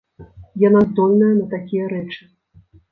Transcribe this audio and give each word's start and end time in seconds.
Яна 0.67 0.81
здольная 0.89 1.31
на 1.39 1.45
такія 1.55 1.83
рэчы. 1.95 2.21